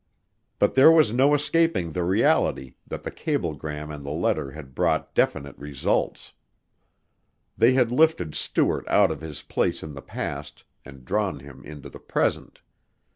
[0.57, 5.13] But there was no escaping the reality that the cablegram and the letter had brought
[5.13, 6.33] definite results.
[7.55, 11.87] They had lifted Stuart out of his place in the past and drawn him into
[11.87, 12.61] the present.